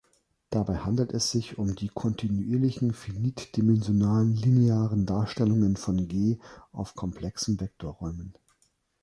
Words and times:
Dabei 0.49 0.77
handelt 0.79 1.13
es 1.13 1.29
sich 1.29 1.59
um 1.59 1.75
die 1.75 1.89
kontinuierlichen 1.89 2.91
finite-dimensionalen 2.91 4.35
linearen 4.35 5.05
Darstellungen 5.05 5.75
von 5.77 6.07
„G“ 6.07 6.39
auf 6.71 6.95
komplexen 6.95 7.59
Vektorräumen. 7.61 8.33